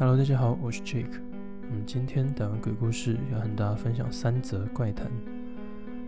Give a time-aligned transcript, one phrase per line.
[0.00, 1.20] Hello，大家好，我是 Jake。
[1.68, 5.10] 我们今天打完鬼故事，要和大家分享三则怪谈。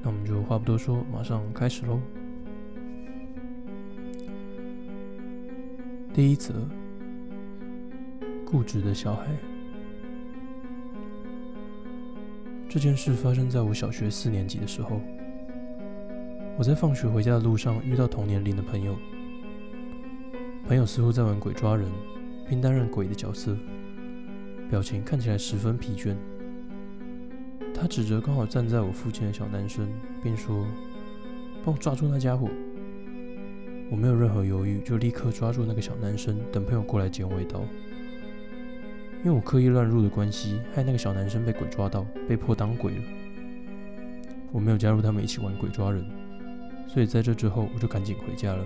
[0.00, 2.00] 那我们就话不多说，马上开始喽。
[6.14, 6.66] 第一则，
[8.46, 9.26] 固执的小孩。
[12.66, 14.98] 这件事发生在我小学四年级的时候。
[16.56, 18.96] 我在放学回家的路上遇到同年龄的朋友，
[20.66, 21.86] 朋友似乎在玩鬼抓人，
[22.48, 23.56] 并担任鬼的角色，
[24.70, 26.14] 表情看起来十分疲倦。
[27.74, 29.88] 他指着刚好站在我附近的小男生，
[30.22, 30.66] 并说
[31.64, 32.48] ：“帮我抓住那家伙。”
[33.90, 37.60] 我没有任何犹豫，就立刻抓住那个小男生，等朋友过来捡尾刀。
[39.22, 43.02] 因为我刻意乱入的关系，害那个小男生被鬼抓到，被迫当鬼了。
[44.52, 46.04] 我没有加入他们一起玩鬼抓人。
[46.86, 48.64] 所以在这之后，我就赶紧回家了。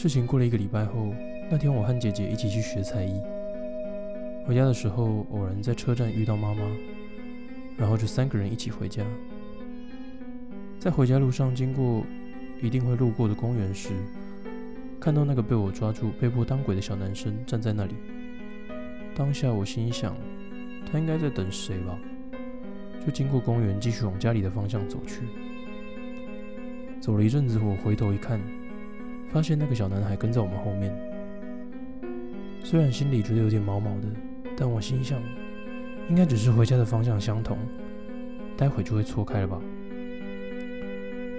[0.00, 1.12] 事情过了一个礼拜后，
[1.50, 3.20] 那天我和姐姐一起去学才艺。
[4.46, 6.62] 回家的时候，偶然在车站遇到妈妈，
[7.76, 9.04] 然后就三个人一起回家。
[10.78, 12.02] 在回家路上经过
[12.62, 13.90] 一定会路过的公园时，
[14.98, 17.92] 看到那个被我抓住、被迫当鬼的小男生站在那里。
[19.14, 20.16] 当下我心想，
[20.90, 21.98] 他应该在等谁吧。
[23.04, 25.20] 就经过公园，继续往家里的方向走去。
[27.02, 28.40] 走了一阵子，我回头一看，
[29.32, 30.94] 发现那个小男孩跟在我们后面。
[32.62, 34.08] 虽然心里觉得有点毛毛的，
[34.56, 35.20] 但我心想，
[36.08, 37.56] 应该只是回家的方向相同，
[38.56, 39.60] 待会就会错开了吧。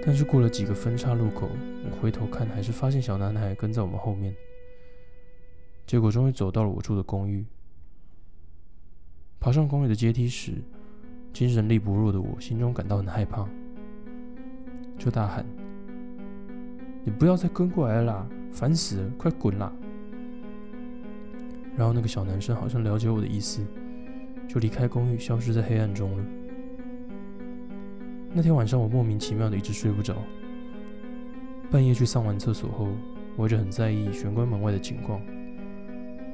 [0.04, 1.48] 但是过了几个分岔路口，
[1.86, 4.34] 我回头看，还是发现小男孩跟在我们后面。
[5.86, 7.46] 结果终于走到了我住的公寓。
[9.40, 10.54] 爬上公寓的阶梯时，
[11.34, 13.48] 精神力不弱的我，心中感到很害怕，
[14.98, 15.46] 就大喊
[17.04, 19.72] ：“你不要再跟过来了啦，烦死了，快滚啦！”
[21.78, 23.66] 然后那个小男生好像了解我的意思，
[24.48, 26.26] 就离开公寓，消失在黑暗中了。
[28.34, 30.16] 那天晚上，我莫名其妙的一直睡不着。
[31.72, 32.90] 半夜去上完厕所后，
[33.36, 35.22] 我一直很在意玄关门外的情况，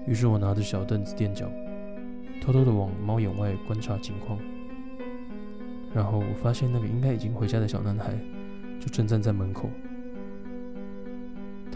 [0.06, 1.50] 于是我拿着小凳子垫脚，
[2.42, 4.38] 偷偷的往猫眼外观察情况。
[5.94, 8.14] 然后我发现那个应该已经回家的小男孩，
[8.80, 9.70] 就正站在门口。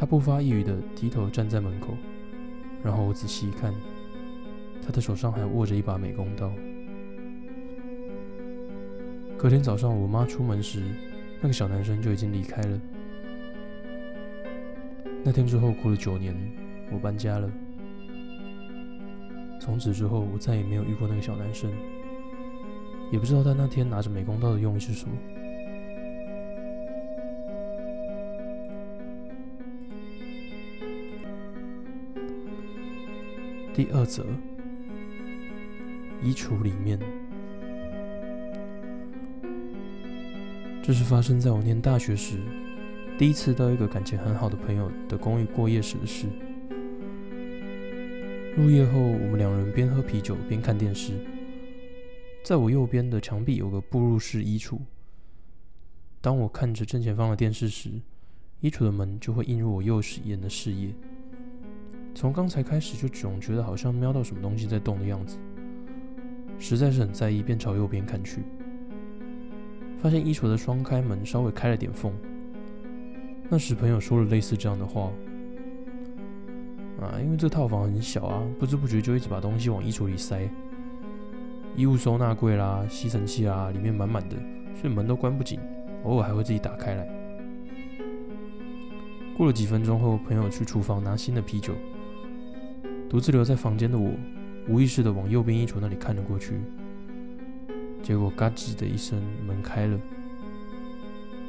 [0.01, 1.95] 他不发一语的低头站在门口，
[2.83, 3.71] 然后我仔细一看，
[4.83, 6.51] 他的手上还握着一把美工刀。
[9.37, 10.81] 隔天早上我妈出门时，
[11.39, 12.81] 那个小男生就已经离开了。
[15.23, 16.35] 那天之后过了九年，
[16.91, 17.47] 我搬家了。
[19.59, 21.71] 从此之后，我再也没有遇过那个小男生。
[23.11, 25.15] 也不知道他那天拿着美工刀的用意是什么。
[33.83, 34.23] 第二则，
[36.21, 36.99] 衣橱里面，
[40.83, 42.37] 这是发生在我念大学时，
[43.17, 46.27] 第一次到一个感情很好的朋友的公寓过夜时的事。
[48.55, 51.13] 入夜后，我们两人边喝啤酒边看电视。
[52.43, 54.77] 在我右边的墙壁有个步入式衣橱。
[56.21, 57.89] 当我看着正前方的电视时，
[58.59, 60.93] 衣橱的门就会映入我右眼的视野。
[62.13, 65.37] 从刚才开始就总觉得好像瞄到什么东西在动的样子，
[66.59, 68.43] 实在是很在意，便朝右边看去，
[69.99, 72.13] 发现衣橱的双开门稍微开了点缝。
[73.49, 75.11] 那时朋友说了类似这样的话
[77.01, 80.49] ：“啊，因为这套房很小啊，不知不觉就一直把东西往衣橱里塞。”
[81.75, 84.35] 衣物收纳柜啦、吸尘器啊，里面满满的，
[84.75, 85.59] 所以门都关不紧，
[86.03, 87.07] 偶尔还会自己打开来。
[89.37, 91.73] 过了几分钟后，朋友去厨房拿新的啤酒，
[93.11, 94.13] 独自留在房间的我，
[94.69, 96.53] 无意识的往右边衣橱那里看了过去，
[98.01, 99.99] 结果嘎吱的一声，门开了，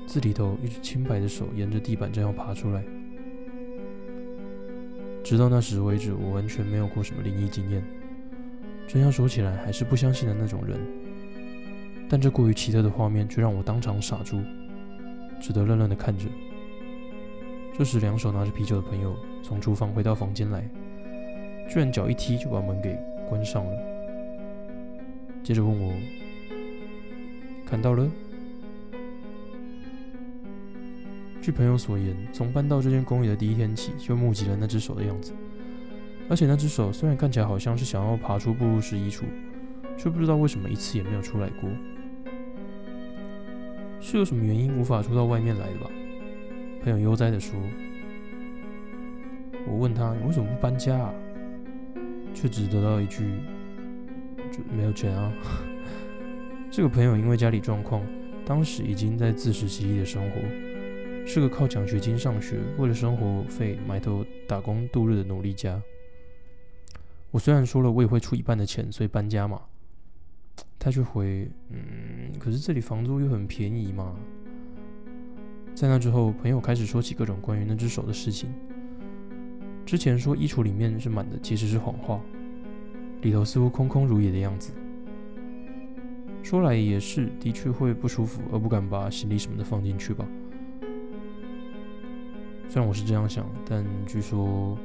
[0.05, 2.83] 字里头一只清白的手沿着地板正要爬出来。
[5.23, 7.81] 直到那时为止，我完全没有过什么灵异经验。
[8.89, 10.77] 真要说起来，还是不相信的那种人。
[12.09, 14.43] 但这过于奇特的画面却让我当场傻住，
[15.41, 16.27] 只得愣愣地看着。
[17.73, 20.69] 这时，两手拿着啤酒的朋友从厨房回到房间来，
[21.73, 23.73] 居然脚一踢就把门给关上了。
[25.43, 25.95] 接着问我
[27.65, 28.07] ：“看到了？”
[31.41, 35.33] 据朋友所言，从搬到这间公寓的第一天起，就目击了那只手的样子。
[36.29, 39.23] 而且那只手虽然看起来好像是想要爬出步入式衣橱，
[39.97, 41.71] 却不知道为什么一次也没有出来过。
[43.99, 45.91] 是有什么原因无法出到外面来的吧？
[46.83, 47.59] 朋友悠哉地说。
[49.67, 51.15] 我问他：“你为什么不搬家啊？”
[52.35, 53.41] 却只得到一句
[54.51, 55.33] 就没有钱啊。
[56.71, 58.03] 这个朋友因为家里状况，
[58.47, 65.81] 当时已经在自食其力的生活，是个靠奖学金上学，为了生活费埋头打工度日的努力家。
[67.31, 69.61] 我虽然说了我也会出一半的钱，所以搬家嘛，
[70.79, 74.17] 他却回嗯，可是这里房租又很便宜嘛。
[75.75, 78.51] 在那之后，朋友开始说起各种关于那只手的事情。
[79.85, 82.21] 之前说衣橱里面是满的，其实是谎话，
[83.21, 84.73] 里头似乎空空如也的样子。
[86.43, 90.27] 说来也是，的确会不舒服，而不敢把行李什么的放进去吧。
[92.69, 94.77] 虽然我是这样想，但据说，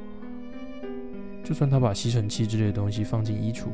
[1.42, 3.66] 就算他把吸尘器之类的东西放进衣橱，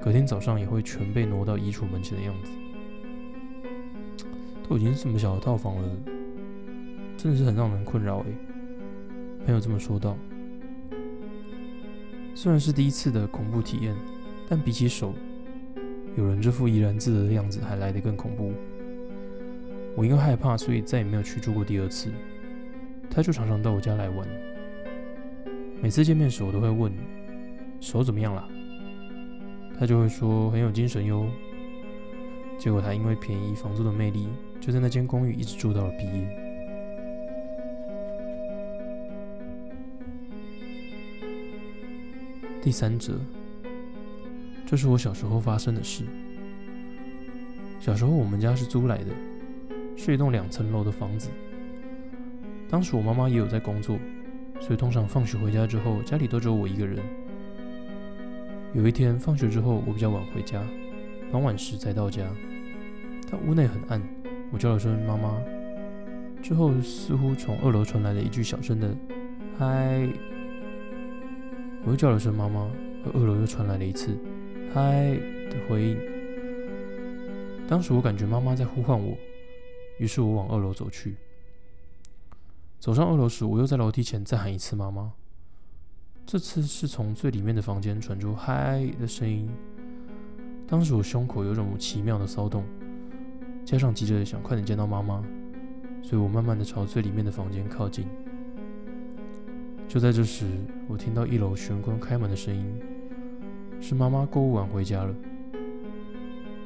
[0.00, 2.50] 隔天早上也会全被挪到衣橱门前的样子。
[4.68, 5.88] 都已经这么小的套房了。
[7.16, 8.26] 真的是很让人困扰诶。
[9.44, 10.16] 朋友这么说道。
[12.34, 13.94] 虽然是第一次的恐怖体验，
[14.48, 15.14] 但比起手，
[16.16, 18.52] 有人这副怡然自得的样子还来得更恐怖。
[19.94, 22.10] 我因为害怕，所以再也没有去住过第二次。
[23.10, 24.26] 他就常常到我家来玩。
[25.82, 26.90] 每次见面时，我都会问
[27.80, 28.48] 手怎么样了，
[29.78, 31.26] 他就会说很有精神哟。
[32.58, 34.28] 结果他因为便宜房租的魅力，
[34.60, 36.41] 就在那间公寓一直住到了毕业。
[42.62, 43.14] 第三者，
[44.64, 46.04] 这是我小时候发生的事。
[47.80, 49.06] 小时候我们家是租来的，
[49.96, 51.28] 是一栋两层楼的房子。
[52.70, 53.98] 当时我妈妈也有在工作，
[54.60, 57.00] 所以通常放学回家之后，家里都只有我一个人。
[58.74, 60.62] 有一天放学之后，我比较晚回家，
[61.32, 62.22] 傍晚时才到家。
[63.28, 64.00] 但屋内很暗，
[64.52, 65.36] 我叫了声妈妈，
[66.40, 68.94] 之后似乎从二楼传来了一句小声的
[69.58, 70.08] “嗨”。
[71.84, 72.70] 我又叫了声“妈妈”，
[73.04, 74.16] 而二楼又传来了一次
[74.72, 75.14] “嗨”
[75.50, 75.98] 的回应。
[77.68, 79.16] 当时我感觉妈妈在呼唤我，
[79.98, 81.16] 于是我往二楼走去。
[82.78, 85.12] 走上二楼时，我又在楼梯前再喊一次“妈妈”。
[86.24, 89.48] 这次是从最里面的房间传出“嗨”的声音。
[90.68, 92.64] 当时我胸口有种奇妙的骚动，
[93.64, 95.20] 加上急着想快点见到妈妈，
[96.00, 98.06] 所以我慢慢的朝最里面的房间靠近。
[99.92, 100.46] 就在这时，
[100.88, 102.80] 我听到一楼玄关开门的声音，
[103.78, 105.14] 是妈妈购物完回家了。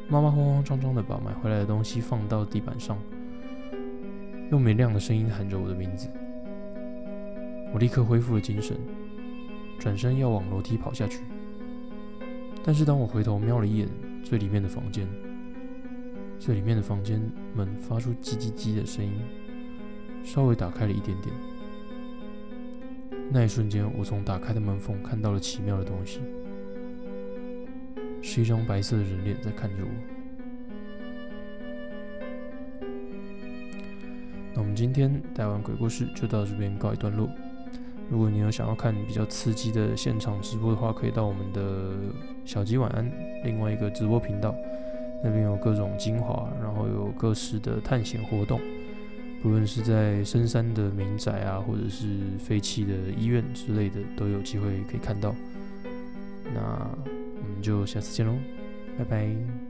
[0.07, 2.97] 妈妈慌慌张张的把买回来的东西放到地板上，
[4.53, 6.09] 用没亮的声音喊着我的名字。
[7.73, 8.77] 我立刻恢复了精神，
[9.77, 11.23] 转身要往楼梯跑下去。
[12.63, 13.89] 但是当我回头瞄了一眼
[14.23, 15.05] 最里面的房间，
[16.39, 17.21] 最里面的房间
[17.57, 19.15] 门发出叽叽叽的声音，
[20.23, 21.35] 稍微打开了一点点。
[23.29, 26.21] 那一瞬间，我从打开的门缝看到了奇妙的东西，
[28.23, 29.91] 是一张白色的人脸在看着我。
[34.55, 37.29] 那我们今天台湾鬼故事就到这边告一段落。
[38.09, 41.93] 如果你有想要看比较刺激的现场直播的话，可以到我们的
[42.45, 43.11] 小鸡晚安
[43.45, 44.55] 另外一个直播频道，
[45.23, 48.61] 那边有各种精华，然后有各式的探险活动。
[49.47, 55.33] 无论是在深山的民宅啊，或者是废弃的医院之类的，都有机会可以看到。
[56.53, 58.35] 那我们就下次见喽，
[58.99, 59.66] 拜拜。